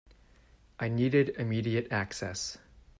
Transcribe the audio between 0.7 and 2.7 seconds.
I needed immediate access.